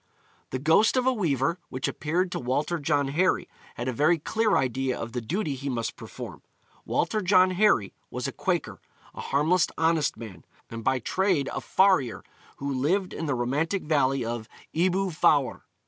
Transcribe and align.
'The 0.49 0.57
ghost 0.57 0.97
of 0.97 1.05
a 1.05 1.13
weaver, 1.13 1.59
which 1.69 1.87
appeared 1.87 2.31
to 2.31 2.39
Walter 2.39 2.79
John 2.79 3.09
Harry, 3.09 3.47
had 3.75 3.87
a 3.87 3.93
very 3.93 4.17
clear 4.17 4.57
idea 4.57 4.97
of 4.99 5.11
the 5.11 5.21
duty 5.21 5.53
he 5.53 5.69
must 5.69 5.95
perform: 5.95 6.41
Walter 6.85 7.21
John 7.21 7.51
Harry 7.51 7.93
was 8.09 8.27
a 8.27 8.31
Quaker, 8.31 8.81
a 9.13 9.21
harmless, 9.21 9.67
honest 9.77 10.17
man, 10.17 10.43
and 10.71 10.83
by 10.83 10.97
trade 10.97 11.49
a 11.53 11.61
farrier, 11.61 12.23
who 12.57 12.73
lived 12.73 13.13
in 13.13 13.27
the 13.27 13.35
romantic 13.35 13.83
valley 13.83 14.25
of 14.25 14.49
Ebwy 14.73 15.11
Fawr. 15.13 15.65